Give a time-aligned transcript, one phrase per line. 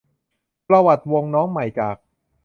[0.67, 1.95] ประวัติวงน้องใหม่จาก